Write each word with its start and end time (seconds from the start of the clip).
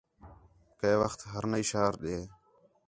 کَئے 0.79 0.93
وخت 1.01 1.19
ہِرنائی 1.31 1.63
شہر 1.71 1.93
ݙے 2.01 2.17